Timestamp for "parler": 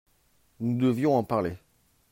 1.23-1.53